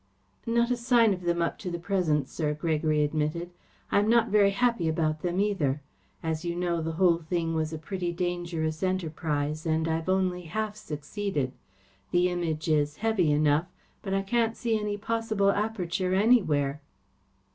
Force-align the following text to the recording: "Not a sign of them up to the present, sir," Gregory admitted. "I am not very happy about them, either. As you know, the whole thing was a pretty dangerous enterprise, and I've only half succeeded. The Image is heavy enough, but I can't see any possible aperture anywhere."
"Not 0.47 0.71
a 0.71 0.77
sign 0.77 1.13
of 1.13 1.21
them 1.21 1.43
up 1.43 1.59
to 1.59 1.69
the 1.69 1.77
present, 1.77 2.27
sir," 2.27 2.55
Gregory 2.55 3.03
admitted. 3.03 3.51
"I 3.91 3.99
am 3.99 4.09
not 4.09 4.29
very 4.29 4.49
happy 4.49 4.87
about 4.87 5.21
them, 5.21 5.39
either. 5.39 5.83
As 6.23 6.43
you 6.43 6.55
know, 6.55 6.81
the 6.81 6.93
whole 6.93 7.19
thing 7.19 7.53
was 7.53 7.71
a 7.71 7.77
pretty 7.77 8.11
dangerous 8.11 8.81
enterprise, 8.81 9.63
and 9.63 9.87
I've 9.87 10.09
only 10.09 10.45
half 10.45 10.75
succeeded. 10.75 11.51
The 12.09 12.29
Image 12.29 12.67
is 12.67 12.95
heavy 13.05 13.31
enough, 13.31 13.67
but 14.01 14.15
I 14.15 14.23
can't 14.23 14.57
see 14.57 14.75
any 14.79 14.97
possible 14.97 15.51
aperture 15.51 16.15
anywhere." 16.15 16.81